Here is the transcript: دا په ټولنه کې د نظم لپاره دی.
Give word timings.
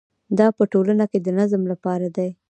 دا 0.37 0.47
په 0.57 0.63
ټولنه 0.71 1.05
کې 1.11 1.19
د 1.21 1.27
نظم 1.39 1.61
لپاره 1.71 2.07
دی. 2.15 2.29